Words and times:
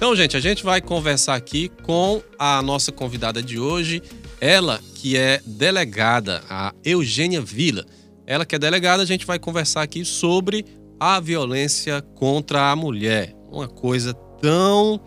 Então, 0.00 0.16
gente, 0.16 0.34
a 0.34 0.40
gente 0.40 0.64
vai 0.64 0.80
conversar 0.80 1.34
aqui 1.34 1.68
com 1.82 2.22
a 2.38 2.62
nossa 2.62 2.90
convidada 2.90 3.42
de 3.42 3.58
hoje, 3.58 4.02
ela 4.40 4.80
que 4.94 5.14
é 5.14 5.42
delegada, 5.44 6.42
a 6.48 6.72
Eugênia 6.82 7.42
Vila. 7.42 7.84
Ela 8.26 8.46
que 8.46 8.54
é 8.54 8.58
delegada, 8.58 9.02
a 9.02 9.06
gente 9.06 9.26
vai 9.26 9.38
conversar 9.38 9.82
aqui 9.82 10.02
sobre 10.02 10.64
a 10.98 11.20
violência 11.20 12.00
contra 12.14 12.70
a 12.70 12.76
mulher. 12.76 13.36
Uma 13.52 13.68
coisa 13.68 14.14
tão 14.40 14.98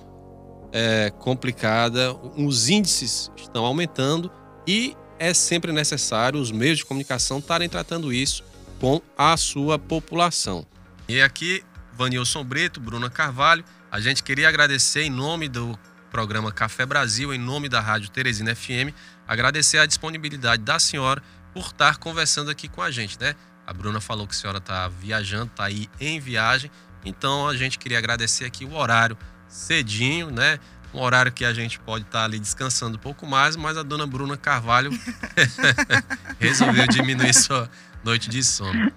é, 0.72 1.10
complicada, 1.10 2.14
os 2.38 2.70
índices 2.70 3.32
estão 3.36 3.66
aumentando 3.66 4.30
e 4.68 4.96
é 5.18 5.34
sempre 5.34 5.72
necessário 5.72 6.40
os 6.40 6.52
meios 6.52 6.78
de 6.78 6.86
comunicação 6.86 7.40
estarem 7.40 7.68
tratando 7.68 8.14
isso 8.14 8.44
com 8.80 9.02
a 9.18 9.36
sua 9.38 9.80
população. 9.80 10.64
E 11.10 11.20
aqui, 11.20 11.64
Vanilson 11.94 12.44
Brito, 12.44 12.80
Bruna 12.80 13.10
Carvalho, 13.10 13.66
a 13.94 14.00
gente 14.00 14.24
queria 14.24 14.50
agradecer 14.50 15.04
em 15.04 15.10
nome 15.12 15.48
do 15.48 15.78
programa 16.10 16.52
Café 16.52 16.84
Brasil, 16.84 17.32
em 17.32 17.38
nome 17.38 17.70
da 17.70 17.80
Rádio 17.80 18.10
Teresina 18.10 18.56
FM, 18.56 18.90
agradecer 19.28 19.78
a 19.78 19.86
disponibilidade 19.86 20.64
da 20.64 20.80
senhora 20.80 21.22
por 21.54 21.68
estar 21.68 21.98
conversando 21.98 22.50
aqui 22.50 22.68
com 22.68 22.82
a 22.82 22.90
gente, 22.90 23.20
né? 23.20 23.36
A 23.68 23.72
Bruna 23.72 24.02
falou 24.02 24.26
que 24.26 24.34
a 24.34 24.36
senhora 24.36 24.58
está 24.58 24.88
viajando, 24.88 25.46
está 25.46 25.66
aí 25.66 25.88
em 26.00 26.20
viagem, 26.20 26.72
então 27.06 27.48
a 27.48 27.56
gente 27.56 27.78
queria 27.78 28.00
agradecer 28.00 28.46
aqui 28.46 28.66
o 28.66 28.74
horário 28.74 29.16
cedinho, 29.48 30.32
né? 30.32 30.58
Um 30.92 31.00
horário 31.00 31.32
que 31.32 31.46
a 31.46 31.54
gente 31.54 31.80
pode 31.80 32.04
estar 32.04 32.22
tá 32.22 32.26
ali 32.26 32.40
descansando 32.40 32.98
um 32.98 33.00
pouco 33.00 33.28
mais, 33.28 33.56
mas 33.56 33.78
a 33.78 33.84
dona 33.84 34.08
Bruna 34.08 34.36
Carvalho 34.36 34.90
resolveu 36.42 36.88
diminuir 36.88 37.36
sua 37.36 37.70
noite 38.04 38.28
de 38.28 38.44
sono. 38.44 38.92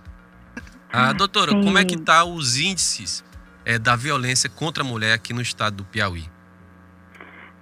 Ah, 0.91 1.13
doutora, 1.13 1.53
Sim. 1.53 1.63
como 1.63 1.77
é 1.77 1.85
que 1.85 1.99
tá 1.99 2.25
os 2.25 2.57
índices 2.57 3.26
é, 3.67 3.81
da 3.81 3.97
violência 3.97 4.49
contra 4.49 4.85
a 4.85 4.87
mulher 4.87 5.13
aqui 5.13 5.35
no 5.35 5.43
estado 5.43 5.79
do 5.79 5.85
Piauí? 5.85 6.25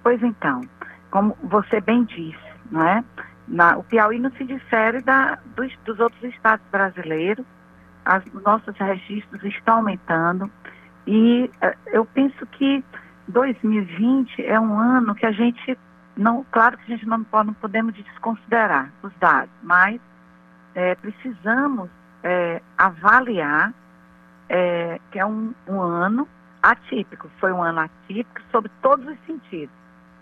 Pois 0.03 0.21
então, 0.21 0.61
como 1.09 1.35
você 1.43 1.81
bem 1.81 2.03
disse, 2.03 2.37
não 2.69 2.87
é? 2.87 3.03
Na, 3.47 3.75
o 3.77 3.83
Piauí 3.83 4.19
não 4.19 4.31
se 4.33 4.43
difere 4.43 5.01
da, 5.01 5.39
dos, 5.55 5.75
dos 5.83 5.99
outros 5.99 6.23
estados 6.23 6.65
brasileiros. 6.71 7.43
As, 8.05 8.23
nossos 8.43 8.77
registros 8.77 9.43
estão 9.43 9.77
aumentando 9.77 10.49
e 11.07 11.49
uh, 11.63 11.75
eu 11.87 12.05
penso 12.05 12.45
que 12.45 12.83
2020 13.27 14.45
é 14.45 14.59
um 14.59 14.79
ano 14.79 15.15
que 15.15 15.25
a 15.25 15.31
gente 15.31 15.75
não, 16.15 16.45
claro 16.51 16.77
que 16.77 16.93
a 16.93 16.95
gente 16.95 17.07
não, 17.07 17.23
pode, 17.23 17.47
não 17.47 17.53
podemos 17.55 17.93
desconsiderar 17.95 18.91
os 19.01 19.11
dados, 19.19 19.49
mas 19.63 19.99
é, 20.75 20.93
precisamos 20.95 21.89
é, 22.23 22.61
avaliar 22.77 23.73
é, 24.49 24.99
que 25.11 25.19
é 25.19 25.25
um, 25.25 25.53
um, 25.67 25.81
ano 25.81 26.27
atípico, 26.61 27.29
foi 27.39 27.51
um 27.51 27.61
ano 27.61 27.81
atípico 27.81 28.41
sobre 28.51 28.71
todos 28.81 29.05
os 29.07 29.17
sentidos, 29.25 29.75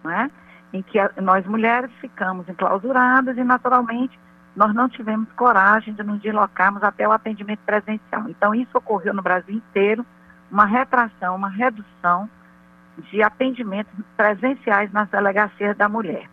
né? 0.03 0.30
em 0.71 0.81
que 0.81 0.99
a, 0.99 1.11
nós 1.21 1.45
mulheres 1.45 1.91
ficamos 2.02 2.47
enclausuradas 2.49 3.38
e, 3.38 3.43
naturalmente, 3.43 4.17
nós 4.55 4.73
não 4.73 4.88
tivemos 4.88 5.31
coragem 5.33 5.93
de 5.93 6.03
nos 6.03 6.21
deslocarmos 6.21 6.83
até 6.83 7.07
o 7.07 7.11
atendimento 7.11 7.61
presencial. 7.65 8.30
Então, 8.30 8.53
isso 8.53 8.77
ocorreu 8.77 9.13
no 9.13 9.21
Brasil 9.21 9.55
inteiro, 9.55 10.05
uma 10.52 10.65
retração, 10.65 11.35
uma 11.35 11.49
redução 11.49 12.30
de 13.09 13.23
atendimentos 13.23 13.93
presenciais 14.15 14.91
nas 14.91 15.09
delegacias 15.09 15.75
da 15.75 15.89
mulher. 15.89 16.30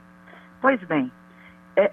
Pois 0.61 0.83
bem, 0.85 1.11
é, 1.77 1.91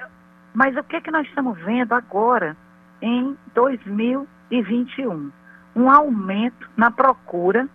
mas 0.54 0.76
o 0.76 0.84
que, 0.84 0.98
é 0.98 1.02
que 1.02 1.12
nós 1.12 1.26
estamos 1.28 1.58
vendo 1.60 1.94
agora 1.94 2.58
em 3.02 3.38
2021? 3.54 5.32
Um 5.78 5.92
aumento 5.92 6.68
na 6.76 6.90
procura 6.90 7.70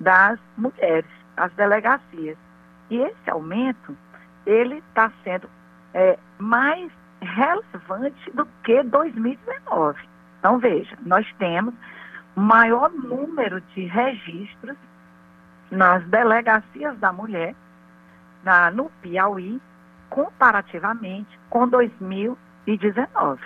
das 0.00 0.40
mulheres, 0.56 1.10
as 1.36 1.52
delegacias. 1.52 2.38
E 2.88 2.96
esse 2.96 3.30
aumento, 3.30 3.96
ele 4.46 4.78
está 4.88 5.12
sendo 5.22 5.48
é, 5.92 6.18
mais 6.38 6.90
relevante 7.20 8.30
do 8.32 8.46
que 8.64 8.82
2019. 8.82 10.00
Então, 10.38 10.58
veja, 10.58 10.96
nós 11.04 11.30
temos 11.38 11.74
maior 12.34 12.90
número 12.90 13.60
de 13.60 13.84
registros 13.84 14.76
nas 15.70 16.02
delegacias 16.06 16.98
da 16.98 17.12
mulher 17.12 17.54
na, 18.42 18.70
no 18.70 18.90
Piauí, 19.02 19.60
comparativamente 20.08 21.38
com 21.50 21.68
2019. 21.68 23.42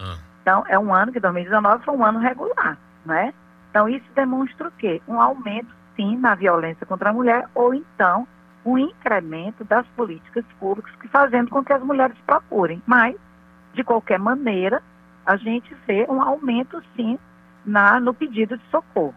Ah. 0.00 0.18
Então, 0.42 0.64
é 0.66 0.78
um 0.78 0.92
ano 0.92 1.12
que 1.12 1.20
2019 1.20 1.84
foi 1.84 1.94
um 1.94 2.04
ano 2.04 2.18
regular, 2.18 2.78
não 3.04 3.14
é? 3.14 3.32
Então, 3.70 3.88
isso 3.88 4.06
demonstra 4.14 4.68
o 4.68 4.72
quê? 4.72 5.00
Um 5.06 5.20
aumento, 5.20 5.68
sim, 5.96 6.16
na 6.16 6.34
violência 6.34 6.84
contra 6.84 7.10
a 7.10 7.12
mulher, 7.12 7.48
ou 7.54 7.72
então 7.72 8.26
um 8.64 8.76
incremento 8.76 9.64
das 9.64 9.86
políticas 9.96 10.44
públicas 10.58 10.94
que 10.96 11.08
fazendo 11.08 11.50
com 11.50 11.64
que 11.64 11.72
as 11.72 11.82
mulheres 11.82 12.16
procurem. 12.26 12.82
Mas, 12.86 13.16
de 13.72 13.82
qualquer 13.84 14.18
maneira, 14.18 14.82
a 15.24 15.36
gente 15.36 15.74
vê 15.86 16.06
um 16.08 16.20
aumento, 16.20 16.82
sim, 16.96 17.18
na, 17.64 18.00
no 18.00 18.12
pedido 18.12 18.56
de 18.56 18.64
socorro. 18.70 19.14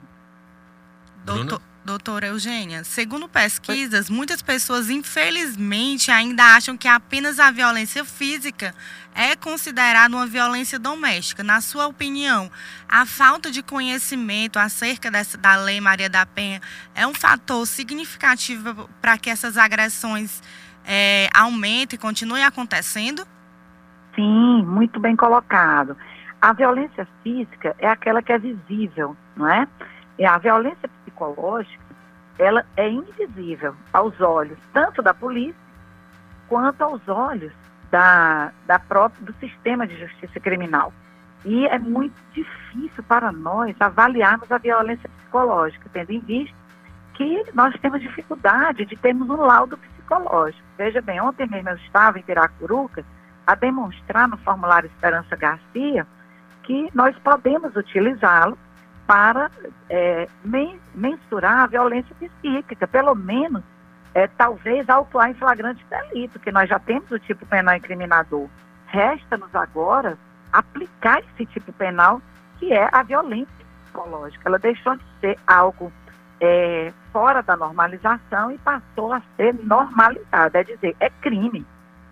Doutor, 1.25 1.59
doutora 1.83 2.27
Eugênia, 2.27 2.83
segundo 2.83 3.27
pesquisas, 3.27 4.09
muitas 4.09 4.41
pessoas, 4.41 4.89
infelizmente, 4.89 6.11
ainda 6.11 6.55
acham 6.55 6.77
que 6.77 6.88
apenas 6.88 7.39
a 7.39 7.51
violência 7.51 8.05
física 8.05 8.73
é 9.13 9.35
considerada 9.35 10.16
uma 10.16 10.25
violência 10.25 10.79
doméstica. 10.79 11.44
Na 11.44 11.61
sua 11.61 11.88
opinião, 11.88 12.49
a 12.88 13.05
falta 13.05 13.51
de 13.51 13.61
conhecimento 13.61 14.57
acerca 14.57 15.11
dessa, 15.11 15.38
da 15.38 15.55
Lei 15.57 15.81
Maria 15.81 16.09
da 16.09 16.25
Penha 16.25 16.61
é 16.95 17.05
um 17.05 17.13
fator 17.13 17.66
significativo 17.67 18.89
para 19.01 19.17
que 19.17 19.29
essas 19.29 19.57
agressões 19.57 20.41
é, 20.85 21.27
aumentem 21.33 21.97
e 21.97 22.00
continuem 22.00 22.44
acontecendo? 22.44 23.25
Sim, 24.15 24.63
muito 24.63 25.00
bem 25.00 25.15
colocado. 25.15 25.97
A 26.41 26.53
violência 26.53 27.07
física 27.23 27.75
é 27.79 27.88
aquela 27.88 28.21
que 28.21 28.31
é 28.31 28.38
visível, 28.38 29.15
não 29.35 29.47
é? 29.47 29.67
E 30.18 30.25
a 30.25 30.38
violência 30.38 30.88
psicológica, 30.88 31.84
ela 32.38 32.66
é 32.78 32.90
invisível 32.90 33.75
aos 33.91 34.19
olhos, 34.22 34.57
tanto 34.74 35.01
da 35.01 35.13
polícia 35.13 35.62
quanto 36.47 36.84
aos 36.84 37.07
olhos 37.07 37.51
da, 37.90 38.51
da 38.66 38.79
própria, 38.79 39.25
do 39.25 39.34
sistema 39.34 39.85
de 39.88 39.97
justiça 40.00 40.40
criminal. 40.40 40.91
E 41.46 41.68
é 41.68 41.78
muito 41.78 42.16
difícil 42.34 43.03
para 43.03 43.31
nós 43.31 43.75
avaliarmos 43.79 44.51
a 44.51 44.57
violência 44.57 45.09
psicológica, 45.09 45.90
tendo 45.91 46.12
em 46.12 46.19
vista 46.19 46.56
que 47.13 47.45
nós 47.53 47.78
temos 47.80 48.01
dificuldade 48.01 48.85
de 48.85 48.95
termos 48.95 49.30
um 49.30 49.41
laudo 49.41 49.78
psicológico. 49.78 50.63
Veja 50.78 51.01
bem, 51.01 51.22
ontem 51.22 51.47
mesmo 51.47 51.69
eu 51.69 51.75
estava 51.75 52.18
em 52.18 52.24
Piracuruca 52.24 53.06
a 53.45 53.56
demonstrar 53.56 54.28
no 54.28 54.38
formulário 54.38 54.88
Esperança 54.88 55.35
Garcia 55.35 56.07
que 56.63 56.90
nós 56.94 57.16
podemos 57.19 57.75
utilizá-lo 57.75 58.57
para 59.05 59.51
é, 59.89 60.27
mensurar 60.93 61.59
a 61.59 61.67
violência 61.67 62.15
psíquica, 62.15 62.87
pelo 62.87 63.15
menos, 63.15 63.63
é, 64.13 64.27
talvez, 64.27 64.89
autuar 64.89 65.29
em 65.29 65.33
flagrante 65.33 65.85
delito, 65.89 66.39
que 66.39 66.51
nós 66.51 66.69
já 66.69 66.79
temos 66.79 67.09
o 67.11 67.19
tipo 67.19 67.45
penal 67.45 67.75
incriminador. 67.75 68.47
Resta-nos 68.87 69.53
agora 69.55 70.17
aplicar 70.51 71.19
esse 71.19 71.45
tipo 71.47 71.73
penal, 71.73 72.21
que 72.59 72.71
é 72.71 72.87
a 72.91 73.03
violência 73.03 73.53
psicológica. 73.83 74.43
Ela 74.45 74.59
deixou 74.59 74.95
de 74.95 75.03
ser 75.19 75.37
algo 75.47 75.91
é, 76.39 76.93
fora 77.11 77.41
da 77.41 77.57
normalização 77.57 78.51
e 78.51 78.57
passou 78.59 79.13
a 79.13 79.21
ser 79.35 79.53
normalizada, 79.63 80.59
é 80.59 80.63
dizer, 80.63 80.95
é 80.99 81.09
crime. 81.09 81.65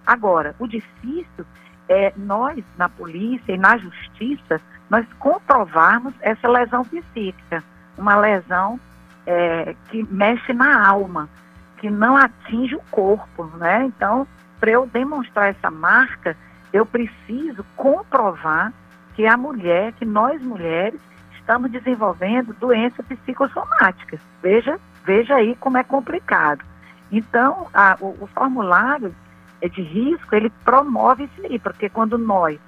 Agora, 0.05 0.55
o 0.57 0.67
difícil 0.67 1.45
é 1.87 2.13
nós, 2.15 2.63
na 2.77 2.89
polícia 2.89 3.53
e 3.53 3.57
na 3.57 3.77
justiça, 3.77 4.59
nós 4.91 5.07
comprovarmos 5.19 6.13
essa 6.19 6.49
lesão 6.49 6.83
psíquica, 6.83 7.63
uma 7.97 8.17
lesão 8.17 8.77
é, 9.25 9.73
que 9.87 10.03
mexe 10.11 10.51
na 10.51 10.85
alma, 10.85 11.29
que 11.77 11.89
não 11.89 12.17
atinge 12.17 12.75
o 12.75 12.83
corpo, 12.91 13.45
né? 13.55 13.85
Então, 13.85 14.27
para 14.59 14.71
eu 14.71 14.85
demonstrar 14.85 15.49
essa 15.49 15.71
marca, 15.71 16.35
eu 16.73 16.85
preciso 16.85 17.65
comprovar 17.77 18.73
que 19.15 19.25
a 19.25 19.37
mulher, 19.37 19.93
que 19.93 20.03
nós 20.03 20.41
mulheres, 20.41 20.99
estamos 21.39 21.71
desenvolvendo 21.71 22.53
doenças 22.59 23.05
psicossomáticas. 23.05 24.19
Veja, 24.43 24.77
veja 25.05 25.35
aí 25.35 25.55
como 25.55 25.77
é 25.77 25.83
complicado. 25.85 26.65
Então, 27.09 27.67
a, 27.73 27.95
o, 28.01 28.17
o 28.19 28.27
formulário 28.27 29.15
de 29.61 29.81
risco, 29.81 30.35
ele 30.35 30.49
promove 30.65 31.23
isso 31.23 31.45
aí, 31.45 31.57
porque 31.59 31.87
quando 31.87 32.17
nós 32.17 32.59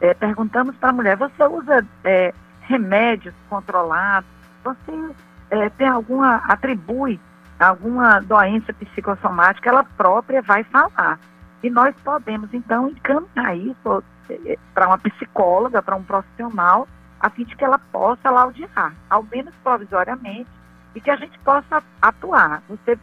é, 0.00 0.14
perguntamos 0.14 0.76
para 0.76 0.90
a 0.90 0.92
mulher, 0.92 1.16
você 1.16 1.44
usa 1.44 1.86
é, 2.04 2.32
remédios 2.62 3.34
controlados? 3.48 4.28
Você 4.64 5.14
é, 5.50 5.68
tem 5.70 5.88
alguma, 5.88 6.36
atribui 6.48 7.20
alguma 7.58 8.20
doença 8.20 8.72
psicossomática, 8.74 9.68
ela 9.68 9.84
própria 9.84 10.42
vai 10.42 10.64
falar. 10.64 11.18
E 11.62 11.70
nós 11.70 11.94
podemos, 12.04 12.52
então, 12.52 12.88
encaminhar 12.88 13.56
isso 13.56 14.04
é, 14.28 14.58
para 14.74 14.88
uma 14.88 14.98
psicóloga, 14.98 15.82
para 15.82 15.96
um 15.96 16.02
profissional, 16.02 16.86
a 17.18 17.30
fim 17.30 17.44
de 17.44 17.56
que 17.56 17.64
ela 17.64 17.78
possa 17.78 18.30
laudiar, 18.30 18.94
ao 19.08 19.22
menos 19.22 19.54
provisoriamente, 19.62 20.50
e 20.94 21.00
que 21.00 21.10
a 21.10 21.16
gente 21.16 21.38
possa 21.40 21.82
atuar. 22.00 22.62
Você 22.68 22.98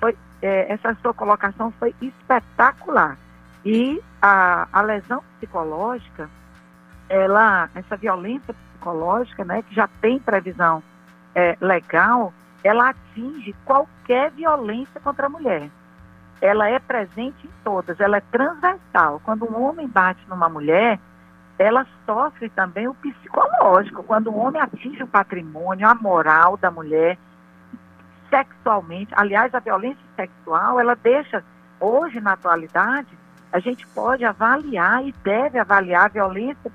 foi, 0.00 0.16
é, 0.40 0.72
essa 0.72 0.96
sua 1.00 1.14
colocação 1.14 1.72
foi 1.78 1.94
espetacular. 2.00 3.16
E 3.64 4.02
a, 4.22 4.68
a 4.72 4.80
lesão 4.82 5.20
psicológica, 5.36 6.30
ela, 7.08 7.68
essa 7.74 7.96
violência 7.96 8.54
psicológica, 8.54 9.44
né, 9.44 9.62
que 9.62 9.74
já 9.74 9.88
tem 10.00 10.20
previsão 10.20 10.80
é, 11.34 11.56
legal, 11.60 12.32
ela 12.62 12.90
atinge 12.90 13.52
qualquer 13.64 14.30
violência 14.30 15.00
contra 15.00 15.26
a 15.26 15.28
mulher. 15.28 15.68
Ela 16.40 16.68
é 16.68 16.78
presente 16.78 17.46
em 17.46 17.50
todas, 17.64 17.98
ela 17.98 18.18
é 18.18 18.20
transversal. 18.20 19.20
Quando 19.24 19.44
um 19.44 19.60
homem 19.60 19.88
bate 19.88 20.20
numa 20.28 20.48
mulher, 20.48 20.98
ela 21.58 21.86
sofre 22.06 22.48
também 22.50 22.86
o 22.86 22.94
psicológico. 22.94 24.02
Quando 24.02 24.30
o 24.30 24.36
homem 24.36 24.60
atinge 24.60 25.02
o 25.02 25.08
patrimônio, 25.08 25.88
a 25.88 25.94
moral 25.94 26.56
da 26.56 26.70
mulher, 26.70 27.18
sexualmente, 28.30 29.12
aliás, 29.16 29.54
a 29.54 29.60
violência 29.60 30.02
sexual, 30.16 30.80
ela 30.80 30.96
deixa, 30.96 31.44
hoje, 31.78 32.20
na 32.20 32.32
atualidade, 32.32 33.08
a 33.52 33.58
gente 33.58 33.86
pode 33.88 34.24
avaliar 34.24 35.06
e 35.06 35.12
deve 35.22 35.58
avaliar 35.58 36.06
a 36.06 36.08
violência 36.08 36.72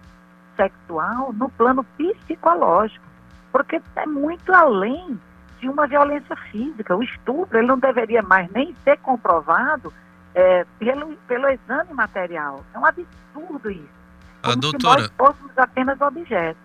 sexual 0.55 1.33
no 1.33 1.49
plano 1.49 1.83
psicológico, 1.97 3.03
porque 3.51 3.81
é 3.95 4.05
muito 4.05 4.53
além 4.53 5.19
de 5.59 5.67
uma 5.67 5.87
violência 5.87 6.35
física. 6.51 6.95
O 6.95 7.03
estupro 7.03 7.57
ele 7.57 7.67
não 7.67 7.79
deveria 7.79 8.21
mais 8.21 8.49
nem 8.51 8.75
ser 8.83 8.97
comprovado 8.99 9.91
é, 10.35 10.65
pelo, 10.77 11.15
pelo 11.27 11.49
exame 11.49 11.93
material. 11.93 12.63
É 12.73 12.79
um 12.79 12.85
absurdo 12.85 13.71
isso. 13.71 13.97
Como 14.43 14.53
a 14.53 14.55
doutora... 14.55 15.01
se 15.01 15.07
nós 15.07 15.11
fôssemos 15.17 15.57
apenas 15.57 15.99
objetos. 15.99 16.61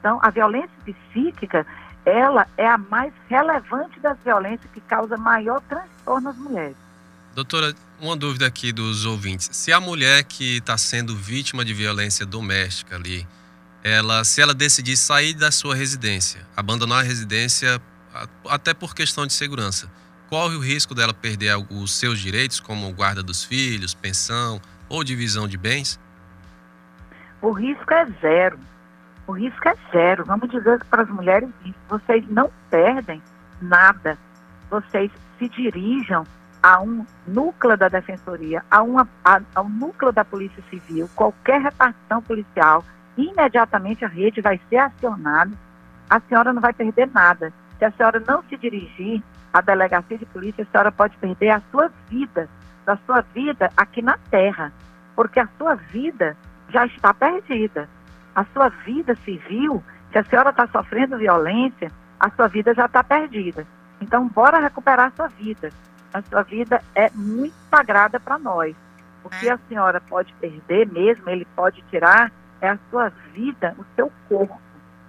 Então, 0.00 0.18
a 0.20 0.30
violência 0.30 0.70
psíquica, 0.84 1.64
ela 2.04 2.46
é 2.56 2.66
a 2.66 2.76
mais 2.76 3.12
relevante 3.28 4.00
das 4.00 4.18
violências 4.18 4.70
que 4.72 4.80
causa 4.80 5.16
maior 5.16 5.60
transtorno 5.62 6.28
nas 6.28 6.36
mulheres. 6.36 6.83
Doutora, 7.34 7.74
uma 8.00 8.16
dúvida 8.16 8.46
aqui 8.46 8.70
dos 8.70 9.04
ouvintes. 9.04 9.48
Se 9.52 9.72
a 9.72 9.80
mulher 9.80 10.22
que 10.22 10.58
está 10.58 10.78
sendo 10.78 11.16
vítima 11.16 11.64
de 11.64 11.74
violência 11.74 12.24
doméstica 12.24 12.94
ali, 12.94 13.26
ela, 13.82 14.22
se 14.22 14.40
ela 14.40 14.54
decidir 14.54 14.96
sair 14.96 15.34
da 15.34 15.50
sua 15.50 15.74
residência, 15.74 16.46
abandonar 16.56 17.00
a 17.00 17.02
residência 17.02 17.82
até 18.48 18.72
por 18.72 18.94
questão 18.94 19.26
de 19.26 19.32
segurança, 19.32 19.90
corre 20.30 20.54
o 20.54 20.60
risco 20.60 20.94
dela 20.94 21.12
perder 21.12 21.56
os 21.70 21.98
seus 21.98 22.20
direitos, 22.20 22.60
como 22.60 22.92
guarda 22.92 23.20
dos 23.20 23.42
filhos, 23.42 23.94
pensão 23.94 24.60
ou 24.88 25.02
divisão 25.02 25.48
de 25.48 25.58
bens? 25.58 25.98
O 27.42 27.50
risco 27.50 27.92
é 27.92 28.06
zero. 28.20 28.60
O 29.26 29.32
risco 29.32 29.68
é 29.68 29.74
zero. 29.90 30.24
Vamos 30.24 30.48
dizer 30.50 30.84
para 30.84 31.02
as 31.02 31.08
mulheres 31.08 31.48
isso. 31.64 31.74
Vocês 31.88 32.24
não 32.30 32.48
perdem 32.70 33.20
nada. 33.60 34.16
Vocês 34.70 35.10
se 35.36 35.48
dirijam 35.48 36.24
a 36.64 36.80
um 36.80 37.04
núcleo 37.26 37.76
da 37.76 37.90
defensoria, 37.90 38.64
a, 38.70 38.82
uma, 38.82 39.06
a, 39.22 39.38
a 39.54 39.60
um 39.60 39.68
núcleo 39.68 40.10
da 40.10 40.24
polícia 40.24 40.64
civil, 40.70 41.10
qualquer 41.14 41.60
repartição 41.60 42.22
policial, 42.22 42.82
imediatamente 43.18 44.02
a 44.02 44.08
rede 44.08 44.40
vai 44.40 44.58
ser 44.70 44.78
acionada. 44.78 45.52
A 46.08 46.18
senhora 46.20 46.54
não 46.54 46.62
vai 46.62 46.72
perder 46.72 47.10
nada. 47.12 47.52
Se 47.78 47.84
a 47.84 47.90
senhora 47.90 48.18
não 48.26 48.42
se 48.44 48.56
dirigir 48.56 49.22
à 49.52 49.60
delegacia 49.60 50.16
de 50.16 50.24
polícia, 50.24 50.64
a 50.64 50.72
senhora 50.72 50.90
pode 50.90 51.14
perder 51.18 51.50
a 51.50 51.62
sua 51.70 51.90
vida, 52.08 52.48
a 52.86 52.96
sua 53.04 53.20
vida 53.20 53.70
aqui 53.76 54.00
na 54.00 54.16
terra, 54.30 54.72
porque 55.14 55.40
a 55.40 55.48
sua 55.58 55.74
vida 55.74 56.34
já 56.70 56.86
está 56.86 57.12
perdida. 57.12 57.90
A 58.34 58.42
sua 58.54 58.70
vida 58.70 59.14
civil, 59.16 59.84
se 60.10 60.18
a 60.18 60.24
senhora 60.24 60.48
está 60.48 60.66
sofrendo 60.68 61.18
violência, 61.18 61.92
a 62.18 62.30
sua 62.30 62.48
vida 62.48 62.72
já 62.72 62.86
está 62.86 63.04
perdida. 63.04 63.66
Então, 64.00 64.26
bora 64.28 64.60
recuperar 64.60 65.08
a 65.08 65.10
sua 65.14 65.28
vida 65.28 65.70
a 66.14 66.22
sua 66.22 66.42
vida 66.44 66.80
é 66.94 67.10
muito 67.10 67.56
sagrada 67.68 68.20
para 68.20 68.38
nós. 68.38 68.76
O 69.24 69.28
que 69.28 69.48
é. 69.48 69.52
a 69.52 69.58
senhora 69.68 70.00
pode 70.00 70.32
perder 70.34 70.86
mesmo, 70.86 71.28
ele 71.28 71.44
pode 71.56 71.82
tirar, 71.90 72.30
é 72.60 72.68
a 72.68 72.78
sua 72.88 73.08
vida, 73.32 73.74
o 73.76 73.84
seu 73.96 74.12
corpo. 74.28 74.56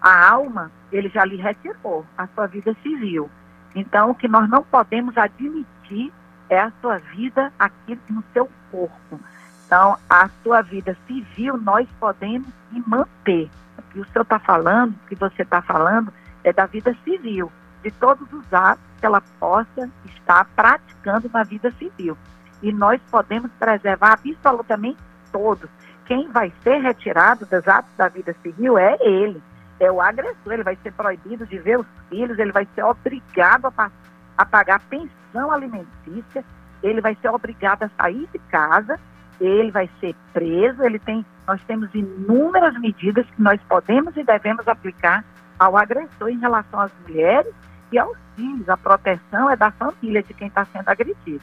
A 0.01 0.29
alma, 0.31 0.71
ele 0.91 1.07
já 1.09 1.23
lhe 1.23 1.35
retirou, 1.35 2.03
a 2.17 2.25
sua 2.27 2.47
vida 2.47 2.75
civil. 2.81 3.29
Então, 3.75 4.09
o 4.09 4.15
que 4.15 4.27
nós 4.27 4.49
não 4.49 4.63
podemos 4.63 5.15
admitir 5.15 6.11
é 6.49 6.59
a 6.59 6.71
sua 6.81 6.97
vida 6.97 7.53
aqui 7.59 7.99
no 8.09 8.23
seu 8.33 8.49
corpo. 8.71 9.19
Então, 9.65 9.97
a 10.09 10.27
sua 10.41 10.63
vida 10.63 10.97
civil 11.05 11.57
nós 11.57 11.87
podemos 11.99 12.47
manter. 12.87 13.49
O 13.77 13.81
que 13.91 13.99
o 13.99 14.05
senhor 14.05 14.23
está 14.23 14.39
falando, 14.39 14.93
o 14.93 15.07
que 15.07 15.15
você 15.15 15.43
está 15.43 15.61
falando, 15.61 16.11
é 16.43 16.51
da 16.51 16.65
vida 16.65 16.95
civil, 17.03 17.51
de 17.85 17.91
todos 17.91 18.27
os 18.33 18.51
atos 18.51 18.83
que 18.99 19.05
ela 19.05 19.21
possa 19.39 19.89
estar 20.05 20.43
praticando 20.55 21.29
na 21.31 21.43
vida 21.43 21.69
civil. 21.77 22.17
E 22.63 22.73
nós 22.73 22.99
podemos 23.11 23.51
preservar 23.59 24.13
absolutamente 24.13 24.97
todos. 25.31 25.69
Quem 26.05 26.27
vai 26.31 26.51
ser 26.63 26.79
retirado 26.79 27.45
dos 27.45 27.67
atos 27.67 27.91
da 27.95 28.07
vida 28.07 28.35
civil 28.41 28.75
é 28.75 28.97
ele, 29.01 29.41
é 29.79 29.91
o 29.91 30.01
agressor. 30.01 30.53
Ele 30.53 30.63
vai 30.63 30.75
ser 30.81 30.93
proibido 30.93 31.45
de 31.45 31.59
ver 31.59 31.79
os 31.79 31.85
filhos, 32.09 32.39
ele 32.39 32.51
vai 32.51 32.67
ser 32.73 32.83
obrigado 32.83 33.71
a, 33.77 33.91
a 34.35 34.45
pagar 34.45 34.81
pensão 34.89 35.51
alimentícia, 35.51 36.43
ele 36.81 37.01
vai 37.01 37.15
ser 37.21 37.29
obrigado 37.29 37.83
a 37.83 37.89
sair 38.01 38.27
de 38.33 38.39
casa, 38.49 38.99
ele 39.39 39.69
vai 39.69 39.87
ser 39.99 40.15
preso. 40.33 40.81
Ele 40.83 40.97
tem, 40.97 41.23
nós 41.47 41.61
temos 41.67 41.93
inúmeras 41.93 42.75
medidas 42.79 43.27
que 43.27 43.41
nós 43.43 43.61
podemos 43.69 44.17
e 44.17 44.23
devemos 44.23 44.67
aplicar 44.67 45.23
ao 45.59 45.77
agressor 45.77 46.29
em 46.29 46.39
relação 46.39 46.79
às 46.79 46.91
mulheres 47.07 47.53
e 47.91 47.97
aos 47.97 48.17
filhos. 48.35 48.67
A 48.69 48.77
proteção 48.77 49.49
é 49.49 49.55
da 49.55 49.71
família 49.71 50.21
de 50.23 50.33
quem 50.33 50.47
está 50.47 50.65
sendo 50.65 50.87
agredido. 50.89 51.41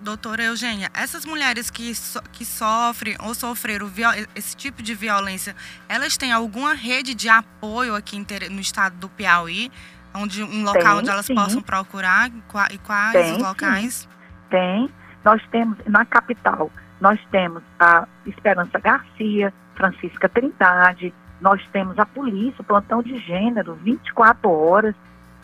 Doutora 0.00 0.42
Eugênia, 0.42 0.88
essas 0.94 1.26
mulheres 1.26 1.70
que, 1.70 1.94
so, 1.94 2.22
que 2.32 2.46
sofrem 2.46 3.14
ou 3.20 3.34
sofreram 3.34 3.90
esse 4.34 4.56
tipo 4.56 4.82
de 4.82 4.94
violência, 4.94 5.54
elas 5.86 6.16
têm 6.16 6.32
alguma 6.32 6.72
rede 6.72 7.14
de 7.14 7.28
apoio 7.28 7.94
aqui 7.94 8.24
no 8.50 8.60
estado 8.60 8.96
do 8.96 9.08
Piauí? 9.08 9.70
Onde, 10.14 10.42
um 10.42 10.62
local 10.62 10.80
tem, 10.80 10.92
onde 10.92 11.10
elas 11.10 11.26
sim. 11.26 11.34
possam 11.34 11.60
procurar? 11.60 12.30
E 12.70 12.78
quais 12.78 13.12
tem, 13.12 13.32
os 13.32 13.38
locais? 13.38 13.94
Sim. 13.94 14.08
Tem. 14.48 14.90
Nós 15.22 15.42
temos, 15.50 15.76
na 15.86 16.06
capital, 16.06 16.70
nós 16.98 17.20
temos 17.30 17.62
a 17.78 18.08
Esperança 18.24 18.78
Garcia, 18.78 19.52
Francisca 19.74 20.26
Trindade, 20.26 21.12
nós 21.40 21.60
temos 21.70 21.98
a 21.98 22.06
polícia, 22.06 22.60
o 22.60 22.64
plantão 22.64 23.02
de 23.02 23.18
gênero, 23.18 23.74
24 23.82 24.50
horas, 24.50 24.94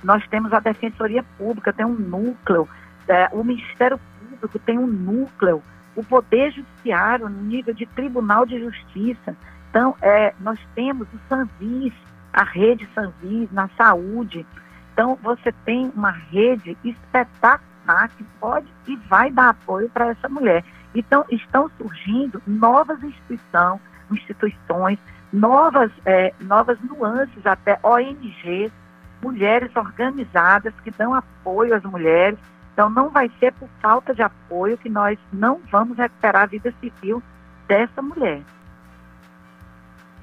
nós 0.03 0.27
temos 0.29 0.53
a 0.53 0.61
Defensoria 0.61 1.23
Pública, 1.39 1.73
tem 1.73 1.87
um 1.87 1.95
núcleo, 1.95 2.69
é, 3.09 3.29
o 3.33 3.43
Ministério 3.43 4.01
Público 4.19 4.59
tem 4.59 4.79
um 4.79 4.87
núcleo, 4.87 5.63
o 5.95 6.05
Poder 6.05 6.53
Judiciário, 6.53 7.29
no 7.29 7.43
nível 7.43 7.75
de 7.75 7.87
Tribunal 7.87 8.47
de 8.47 8.59
Justiça. 8.59 9.37
Então, 9.71 9.95
é, 10.01 10.35
nós 10.41 10.59
temos 10.75 11.07
o 11.13 11.19
Sanvis, 11.29 11.93
a 12.33 12.43
rede 12.43 12.89
Sanvis 12.95 13.51
na 13.53 13.69
saúde. 13.77 14.47
Então, 14.93 15.19
você 15.23 15.53
tem 15.65 15.91
uma 15.95 16.11
rede 16.11 16.77
espetacular 16.85 18.09
que 18.17 18.25
pode 18.41 18.67
e 18.87 18.97
vai 18.97 19.31
dar 19.31 19.51
apoio 19.51 19.89
para 19.91 20.09
essa 20.09 20.29
mulher. 20.29 20.65
Então, 20.95 21.25
estão 21.31 21.71
surgindo 21.79 22.43
novas 22.47 23.03
instituições, 23.03 23.81
instituições 24.11 24.99
novas, 25.33 25.91
é, 26.05 26.35
novas 26.41 26.79
nuances, 26.81 27.47
até 27.47 27.79
ONGs, 27.83 28.71
mulheres 29.23 29.75
organizadas 29.77 30.75
que 30.83 30.91
dão 30.91 31.15
apoio 31.15 31.75
às 31.75 31.83
mulheres. 31.83 32.39
Então, 32.73 32.91
não 32.91 33.11
vai 33.11 33.31
ser 33.39 33.53
por 33.53 33.69
falta 33.81 34.15
de 34.15 34.23
apoio 34.23 34.79
que 34.79 34.89
nós 34.89 35.19
não 35.33 35.61
vamos 35.71 35.97
recuperar 35.97 36.43
a 36.43 36.47
vida 36.47 36.75
civil 36.81 37.23
dessa 37.69 38.03
mulher. 38.03 38.43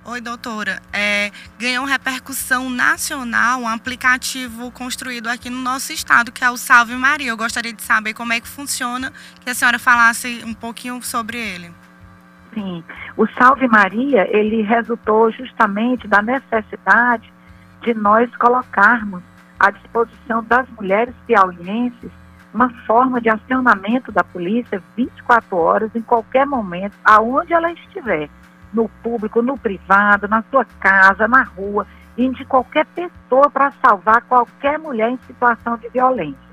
Oi, 0.05 0.21
doutora. 0.21 0.81
É, 0.91 1.29
ganhou 1.59 1.85
repercussão 1.85 2.69
nacional 2.69 3.61
um 3.61 3.67
aplicativo 3.67 4.71
construído 4.71 5.27
aqui 5.27 5.49
no 5.49 5.61
nosso 5.61 5.93
estado, 5.93 6.31
que 6.31 6.43
é 6.43 6.49
o 6.49 6.57
Salve 6.57 6.95
Maria. 6.95 7.29
Eu 7.29 7.37
gostaria 7.37 7.71
de 7.71 7.83
saber 7.83 8.15
como 8.15 8.33
é 8.33 8.39
que 8.39 8.47
funciona, 8.47 9.13
que 9.41 9.49
a 9.49 9.53
senhora 9.53 9.77
falasse 9.77 10.41
um 10.45 10.53
pouquinho 10.53 10.99
sobre 11.03 11.37
ele. 11.37 11.71
Sim, 12.53 12.83
o 13.15 13.27
Salve 13.37 13.67
Maria, 13.67 14.27
ele 14.35 14.63
resultou 14.63 15.31
justamente 15.31 16.07
da 16.07 16.21
necessidade 16.21 17.31
de 17.81 17.93
nós 17.93 18.33
colocarmos 18.37 19.21
à 19.59 19.71
disposição 19.71 20.43
das 20.43 20.67
mulheres 20.69 21.13
piauienses 21.25 22.11
uma 22.53 22.69
forma 22.85 23.21
de 23.21 23.29
acionamento 23.29 24.11
da 24.11 24.23
polícia 24.23 24.81
24 24.95 25.55
horas, 25.55 25.91
em 25.95 26.01
qualquer 26.01 26.45
momento, 26.45 26.95
aonde 27.03 27.53
ela 27.53 27.71
estiver, 27.71 28.29
no 28.73 28.89
público, 29.03 29.41
no 29.41 29.57
privado, 29.57 30.27
na 30.27 30.43
sua 30.49 30.65
casa, 30.79 31.27
na 31.27 31.43
rua, 31.43 31.85
e 32.17 32.27
de 32.29 32.43
qualquer 32.45 32.85
pessoa 32.87 33.49
para 33.49 33.71
salvar 33.85 34.21
qualquer 34.23 34.77
mulher 34.79 35.09
em 35.09 35.19
situação 35.27 35.77
de 35.77 35.87
violência. 35.89 36.49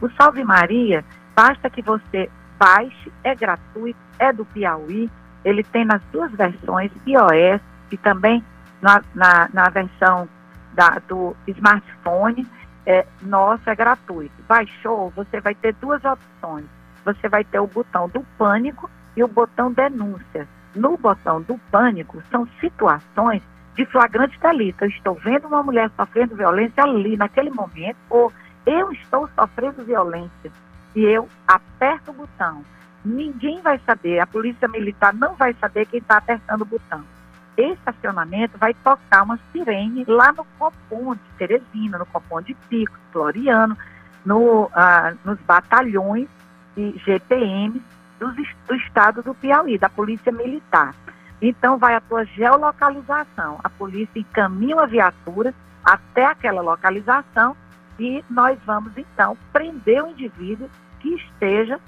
O 0.00 0.10
Salve 0.10 0.42
Maria, 0.42 1.04
basta 1.34 1.70
que 1.70 1.82
você 1.82 2.30
baixe, 2.58 3.12
é 3.22 3.34
gratuito, 3.34 3.98
é 4.18 4.32
do 4.32 4.44
Piauí, 4.46 5.10
ele 5.44 5.62
tem 5.62 5.84
nas 5.84 6.02
duas 6.10 6.32
versões, 6.32 6.90
iOS 7.06 7.60
e 7.92 7.96
também 7.96 8.42
na, 8.82 9.02
na, 9.14 9.48
na 9.52 9.68
versão 9.68 10.28
da, 10.76 11.00
do 11.08 11.34
smartphone 11.48 12.46
é 12.84 13.04
nosso, 13.22 13.68
é 13.68 13.74
gratuito. 13.74 14.34
Baixou, 14.46 15.10
você 15.10 15.40
vai 15.40 15.54
ter 15.54 15.74
duas 15.74 16.04
opções. 16.04 16.66
Você 17.04 17.28
vai 17.28 17.42
ter 17.42 17.58
o 17.58 17.66
botão 17.66 18.08
do 18.08 18.24
pânico 18.38 18.88
e 19.16 19.24
o 19.24 19.28
botão 19.28 19.72
denúncia. 19.72 20.46
No 20.74 20.96
botão 20.96 21.40
do 21.40 21.58
pânico, 21.70 22.22
são 22.30 22.46
situações 22.60 23.42
de 23.74 23.84
flagrante 23.86 24.38
delito. 24.38 24.84
Eu 24.84 24.88
estou 24.88 25.14
vendo 25.14 25.48
uma 25.48 25.62
mulher 25.62 25.90
sofrendo 25.96 26.36
violência 26.36 26.82
ali, 26.82 27.16
naquele 27.16 27.50
momento, 27.50 27.96
ou 28.10 28.32
eu 28.66 28.92
estou 28.92 29.28
sofrendo 29.34 29.84
violência 29.84 30.52
e 30.94 31.04
eu 31.04 31.28
aperto 31.46 32.10
o 32.10 32.14
botão. 32.14 32.62
Ninguém 33.04 33.60
vai 33.62 33.78
saber, 33.86 34.18
a 34.18 34.26
polícia 34.26 34.66
militar 34.66 35.14
não 35.14 35.34
vai 35.34 35.54
saber 35.54 35.86
quem 35.86 36.00
está 36.00 36.16
apertando 36.16 36.62
o 36.62 36.66
botão. 36.66 37.04
Esse 37.56 37.80
acionamento 37.86 38.58
vai 38.58 38.74
tocar 38.74 39.22
uma 39.22 39.38
sirene 39.50 40.04
lá 40.06 40.32
no 40.32 40.44
Copom 40.58 41.14
de 41.14 41.20
Teresina, 41.38 41.98
no 41.98 42.06
Copom 42.06 42.42
de 42.42 42.54
Pico, 42.68 42.94
Floriano, 43.12 43.76
no, 44.24 44.70
ah, 44.74 45.14
nos 45.24 45.38
batalhões 45.40 46.28
de 46.76 46.92
GPM 46.98 47.82
do, 48.18 48.32
do 48.32 48.74
estado 48.74 49.22
do 49.22 49.34
Piauí, 49.34 49.78
da 49.78 49.88
Polícia 49.88 50.30
Militar. 50.30 50.94
Então, 51.40 51.78
vai 51.78 51.94
a 51.94 52.00
tua 52.00 52.24
geolocalização. 52.24 53.58
A 53.62 53.70
polícia 53.70 54.18
encaminha 54.18 54.80
a 54.80 54.86
viatura 54.86 55.54
até 55.84 56.26
aquela 56.26 56.60
localização 56.60 57.56
e 57.98 58.24
nós 58.28 58.58
vamos, 58.66 58.92
então, 58.96 59.36
prender 59.52 60.02
o 60.02 60.08
indivíduo 60.08 60.68
que 61.00 61.14
esteja 61.14 61.80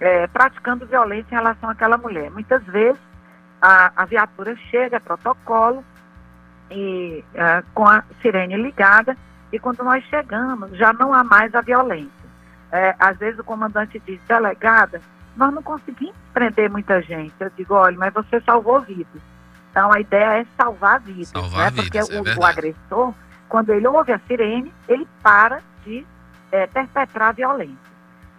é, 0.00 0.26
praticando 0.26 0.86
violência 0.86 1.28
em 1.30 1.36
relação 1.36 1.70
àquela 1.70 1.96
mulher. 1.96 2.30
Muitas 2.30 2.62
vezes, 2.64 3.00
a, 3.64 3.90
a 3.96 4.04
viatura 4.04 4.54
chega, 4.70 5.00
protocolo, 5.00 5.82
e 6.70 7.24
é, 7.34 7.62
com 7.72 7.88
a 7.88 8.04
sirene 8.20 8.56
ligada, 8.56 9.16
e 9.50 9.58
quando 9.58 9.82
nós 9.82 10.04
chegamos, 10.04 10.76
já 10.76 10.92
não 10.92 11.14
há 11.14 11.24
mais 11.24 11.54
a 11.54 11.62
violência. 11.62 12.12
É, 12.70 12.94
às 12.98 13.16
vezes 13.16 13.38
o 13.38 13.44
comandante 13.44 14.02
diz, 14.04 14.20
delegada, 14.28 15.00
nós 15.34 15.50
não 15.54 15.62
conseguimos 15.62 16.14
prender 16.34 16.68
muita 16.68 17.00
gente. 17.00 17.32
Eu 17.40 17.50
digo, 17.56 17.72
olha, 17.72 17.96
mas 17.96 18.12
você 18.12 18.38
salvou 18.42 18.82
vidas. 18.82 19.22
Então 19.70 19.90
a 19.90 19.98
ideia 19.98 20.42
é 20.42 20.46
salvar 20.58 21.00
vidas, 21.00 21.28
salvar 21.28 21.72
né? 21.72 21.82
Porque 21.82 22.02
vidas, 22.02 22.10
é 22.10 22.20
o, 22.20 22.40
o, 22.40 22.44
agressor, 22.44 23.14
quando 23.48 23.70
ele 23.70 23.88
ouve 23.88 24.12
a 24.12 24.18
sirene, 24.26 24.74
ele 24.86 25.08
para 25.22 25.62
de 25.84 26.06
é, 26.52 26.66
perpetrar 26.66 27.30
a 27.30 27.32
violência. 27.32 27.94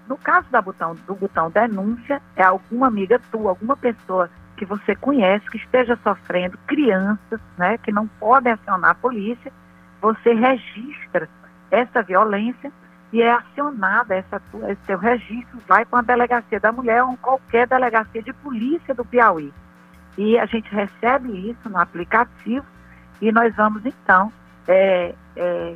No 0.08 0.18
caso 0.18 0.46
da 0.52 0.62
botão, 0.62 0.96
do 1.08 1.16
botão 1.16 1.50
denúncia, 1.50 2.22
é 2.36 2.44
alguma 2.44 2.88
amiga 2.88 3.20
tua, 3.32 3.50
alguma 3.50 3.76
pessoa 3.76 4.30
que 4.56 4.66
você 4.66 4.96
conhece 4.96 5.50
que 5.50 5.58
esteja 5.58 5.98
sofrendo, 6.04 6.58
crianças, 6.68 7.40
né, 7.58 7.78
que 7.78 7.92
não 7.92 8.08
podem 8.08 8.54
acionar 8.54 8.92
a 8.92 8.96
polícia, 8.96 9.52
você 10.02 10.34
registra 10.34 11.30
essa 11.72 12.02
violência 12.02 12.72
e 13.12 13.22
é 13.22 13.32
acionada 13.32 14.16
essa 14.16 14.42
esse 14.68 14.86
seu 14.86 14.98
registro, 14.98 15.60
vai 15.68 15.86
com 15.86 15.98
a 15.98 16.02
delegacia 16.02 16.60
da 16.60 16.72
mulher 16.72 17.04
ou 17.04 17.18
qualquer 17.18 17.68
delegacia 17.68 18.22
de 18.22 18.34
polícia 18.34 18.94
do 18.94 19.06
Piauí. 19.06 19.54
E 20.18 20.38
a 20.40 20.46
gente 20.46 20.74
recebe 20.74 21.50
isso 21.50 21.70
no 21.70 21.78
aplicativo 21.78 22.66
e 23.22 23.32
nós 23.32 23.56
vamos 23.56 23.86
então 23.86 24.32
é, 24.68 25.14
é, 25.36 25.76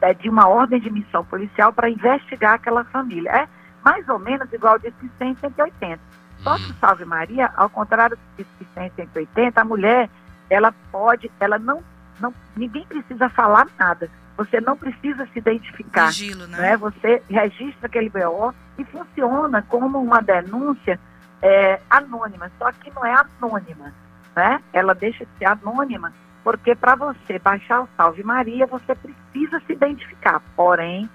pedir 0.00 0.28
uma 0.28 0.48
ordem 0.48 0.80
de 0.80 0.90
missão 0.90 1.24
policial 1.24 1.72
para 1.72 1.90
investigar 1.90 2.54
aquela 2.54 2.84
família. 2.84 3.30
É 3.30 3.48
mais 3.84 4.08
ou 4.08 4.18
menos 4.18 4.52
igual 4.52 4.78
de 4.78 4.92
100 5.18 5.36
180. 5.36 6.00
Só 6.42 6.56
que 6.56 6.70
o 6.70 6.74
Salve 6.80 7.04
Maria, 7.04 7.50
ao 7.56 7.70
contrário 7.70 8.16
do 8.36 8.46
100 8.74 8.90
180, 8.96 9.60
a 9.60 9.64
mulher, 9.64 10.10
ela 10.50 10.72
pode, 10.90 11.30
ela 11.38 11.58
não, 11.58 11.82
não, 12.20 12.34
ninguém 12.56 12.84
precisa 12.86 13.28
falar 13.28 13.68
nada 13.78 14.10
você 14.36 14.60
não 14.60 14.76
precisa 14.76 15.26
se 15.32 15.38
identificar. 15.38 16.12
Sigilo, 16.12 16.46
né? 16.46 16.58
né? 16.58 16.76
Você 16.76 17.22
registra 17.28 17.86
aquele 17.86 18.08
BO 18.08 18.54
e 18.78 18.84
funciona 18.84 19.62
como 19.62 19.98
uma 19.98 20.20
denúncia 20.20 20.98
é, 21.40 21.80
anônima, 21.88 22.50
só 22.58 22.70
que 22.72 22.90
não 22.94 23.04
é 23.04 23.14
anônima. 23.14 23.92
Né? 24.34 24.62
Ela 24.72 24.94
deixa 24.94 25.24
de 25.24 25.30
ser 25.38 25.44
anônima, 25.44 26.12
porque 26.42 26.74
para 26.74 26.94
você 26.94 27.38
baixar 27.38 27.82
o 27.82 27.88
Salve 27.96 28.22
Maria, 28.22 28.66
você 28.66 28.94
precisa 28.94 29.60
se 29.66 29.72
identificar. 29.72 30.40
Porém, 30.56 31.08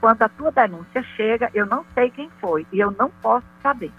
quando 0.00 0.22
a 0.22 0.28
tua 0.28 0.50
denúncia 0.50 1.02
chega, 1.16 1.50
eu 1.54 1.66
não 1.66 1.84
sei 1.94 2.10
quem 2.10 2.28
foi 2.40 2.66
e 2.72 2.80
eu 2.80 2.90
não 2.98 3.10
posso 3.22 3.46
saber. 3.62 3.92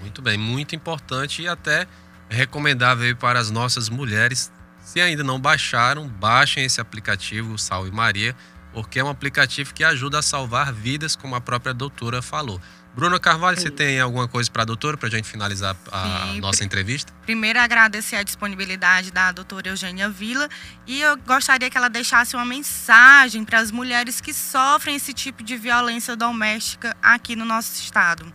Muito 0.00 0.22
bem, 0.22 0.38
muito 0.38 0.74
importante 0.74 1.42
e 1.42 1.48
até 1.48 1.86
recomendável 2.28 3.14
para 3.16 3.38
as 3.38 3.50
nossas 3.50 3.88
mulheres 3.88 4.52
se 4.88 5.02
ainda 5.02 5.22
não 5.22 5.38
baixaram, 5.38 6.08
baixem 6.08 6.64
esse 6.64 6.80
aplicativo, 6.80 7.58
Salve 7.58 7.90
Maria, 7.90 8.34
porque 8.72 8.98
é 8.98 9.04
um 9.04 9.10
aplicativo 9.10 9.74
que 9.74 9.84
ajuda 9.84 10.20
a 10.20 10.22
salvar 10.22 10.72
vidas, 10.72 11.14
como 11.14 11.34
a 11.34 11.40
própria 11.42 11.74
doutora 11.74 12.22
falou. 12.22 12.58
Bruna 12.94 13.20
Carvalho, 13.20 13.58
Sim. 13.58 13.64
você 13.64 13.70
tem 13.70 14.00
alguma 14.00 14.26
coisa 14.26 14.50
para 14.50 14.62
a 14.62 14.64
doutora 14.64 14.96
para 14.96 15.08
a 15.08 15.10
gente 15.10 15.28
finalizar 15.28 15.76
a 15.92 16.30
Sim. 16.32 16.40
nossa 16.40 16.64
entrevista? 16.64 17.12
Primeiro, 17.22 17.60
agradecer 17.60 18.16
a 18.16 18.22
disponibilidade 18.22 19.10
da 19.10 19.30
doutora 19.30 19.68
Eugênia 19.68 20.08
Vila 20.08 20.48
e 20.86 21.02
eu 21.02 21.16
gostaria 21.18 21.68
que 21.68 21.76
ela 21.76 21.90
deixasse 21.90 22.34
uma 22.34 22.46
mensagem 22.46 23.44
para 23.44 23.60
as 23.60 23.70
mulheres 23.70 24.22
que 24.22 24.32
sofrem 24.32 24.96
esse 24.96 25.12
tipo 25.12 25.42
de 25.42 25.56
violência 25.56 26.16
doméstica 26.16 26.96
aqui 27.02 27.36
no 27.36 27.44
nosso 27.44 27.74
estado. 27.74 28.32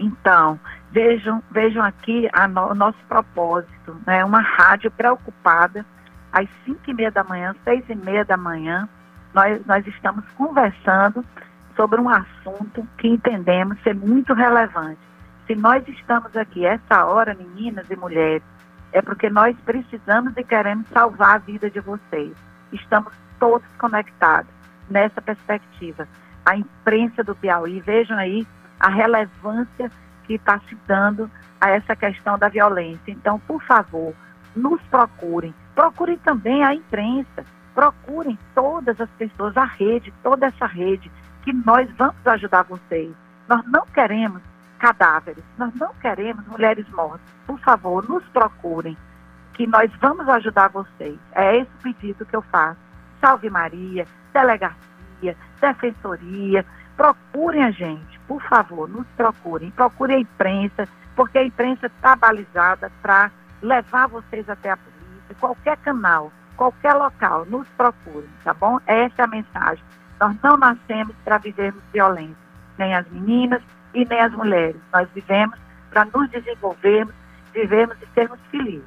Então, 0.00 0.58
Vejam, 0.92 1.40
vejam 1.52 1.84
aqui 1.84 2.28
no, 2.52 2.72
o 2.72 2.74
nosso 2.74 2.98
propósito, 3.08 3.96
né? 4.04 4.24
Uma 4.24 4.40
rádio 4.40 4.90
preocupada, 4.90 5.86
às 6.32 6.48
5 6.64 6.78
e 6.88 6.94
meia 6.94 7.12
da 7.12 7.22
manhã, 7.22 7.54
seis 7.64 7.84
e 7.88 7.94
meia 7.94 8.24
da 8.24 8.36
manhã, 8.36 8.88
nós, 9.32 9.64
nós 9.66 9.86
estamos 9.86 10.24
conversando 10.36 11.24
sobre 11.76 12.00
um 12.00 12.08
assunto 12.08 12.86
que 12.98 13.06
entendemos 13.06 13.80
ser 13.82 13.94
muito 13.94 14.34
relevante. 14.34 14.98
Se 15.46 15.54
nós 15.54 15.86
estamos 15.86 16.36
aqui 16.36 16.66
essa 16.66 17.04
hora, 17.04 17.34
meninas 17.34 17.88
e 17.88 17.94
mulheres, 17.94 18.42
é 18.92 19.00
porque 19.00 19.30
nós 19.30 19.56
precisamos 19.64 20.36
e 20.36 20.42
queremos 20.42 20.88
salvar 20.88 21.36
a 21.36 21.38
vida 21.38 21.70
de 21.70 21.78
vocês. 21.78 22.32
Estamos 22.72 23.12
todos 23.38 23.66
conectados 23.78 24.50
nessa 24.88 25.22
perspectiva. 25.22 26.08
A 26.44 26.56
imprensa 26.56 27.22
do 27.22 27.36
Piauí, 27.36 27.80
vejam 27.80 28.18
aí 28.18 28.44
a 28.80 28.88
relevância 28.88 29.92
que 30.24 30.34
está 30.34 30.58
se 30.60 30.74
dando 30.86 31.30
a 31.60 31.70
essa 31.70 31.94
questão 31.94 32.38
da 32.38 32.48
violência. 32.48 33.12
Então, 33.12 33.38
por 33.40 33.62
favor, 33.62 34.14
nos 34.56 34.80
procurem. 34.82 35.54
Procurem 35.74 36.16
também 36.18 36.64
a 36.64 36.74
imprensa. 36.74 37.44
Procurem 37.74 38.38
todas 38.54 39.00
as 39.00 39.10
pessoas, 39.10 39.56
a 39.56 39.64
rede, 39.64 40.12
toda 40.22 40.46
essa 40.46 40.66
rede, 40.66 41.10
que 41.42 41.52
nós 41.52 41.88
vamos 41.96 42.26
ajudar 42.26 42.62
vocês. 42.64 43.12
Nós 43.48 43.64
não 43.66 43.84
queremos 43.86 44.42
cadáveres, 44.78 45.44
nós 45.58 45.72
não 45.74 45.92
queremos 45.94 46.46
mulheres 46.46 46.88
mortas. 46.90 47.20
Por 47.46 47.58
favor, 47.60 48.08
nos 48.08 48.24
procurem, 48.28 48.96
que 49.54 49.66
nós 49.66 49.90
vamos 50.00 50.28
ajudar 50.28 50.68
vocês. 50.68 51.18
É 51.32 51.58
esse 51.58 51.70
o 51.78 51.82
pedido 51.82 52.24
que 52.24 52.34
eu 52.34 52.42
faço. 52.42 52.78
Salve 53.20 53.50
Maria, 53.50 54.06
delegacia, 54.32 55.36
defensoria, 55.60 56.64
procurem 56.96 57.64
a 57.64 57.70
gente 57.70 58.19
por 58.30 58.40
favor, 58.42 58.88
nos 58.88 59.08
procurem, 59.16 59.72
procurem 59.72 60.18
a 60.18 60.20
imprensa, 60.20 60.88
porque 61.16 61.36
a 61.36 61.44
imprensa 61.44 61.88
está 61.88 62.14
balizada 62.14 62.88
para 63.02 63.28
levar 63.60 64.06
vocês 64.06 64.48
até 64.48 64.70
a 64.70 64.76
polícia, 64.76 65.34
qualquer 65.40 65.76
canal, 65.78 66.32
qualquer 66.56 66.94
local, 66.94 67.44
nos 67.46 67.66
procurem, 67.76 68.30
tá 68.44 68.54
bom? 68.54 68.78
Essa 68.86 69.22
é 69.22 69.24
a 69.24 69.26
mensagem. 69.26 69.84
Nós 70.20 70.36
não 70.44 70.56
nascemos 70.56 71.16
para 71.24 71.38
vivermos 71.38 71.82
violência, 71.92 72.36
nem 72.78 72.94
as 72.94 73.04
meninas 73.10 73.62
e 73.92 74.04
nem 74.04 74.20
as 74.20 74.32
mulheres. 74.32 74.80
Nós 74.92 75.08
vivemos 75.12 75.58
para 75.90 76.04
nos 76.04 76.30
desenvolvermos, 76.30 77.12
vivermos 77.52 77.96
e 78.00 78.06
sermos 78.14 78.38
felizes. 78.48 78.86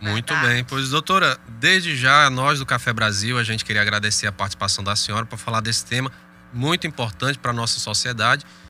Muito 0.00 0.34
bem, 0.36 0.64
pois 0.64 0.88
doutora, 0.88 1.36
desde 1.46 1.94
já 1.94 2.30
nós 2.30 2.58
do 2.58 2.64
Café 2.64 2.90
Brasil, 2.94 3.36
a 3.38 3.44
gente 3.44 3.66
queria 3.66 3.82
agradecer 3.82 4.26
a 4.26 4.32
participação 4.32 4.82
da 4.82 4.96
senhora 4.96 5.26
para 5.26 5.36
falar 5.36 5.60
desse 5.60 5.84
tema 5.84 6.10
muito 6.52 6.86
importante 6.86 7.38
para 7.38 7.50
a 7.50 7.54
nossa 7.54 7.78
sociedade 7.78 8.44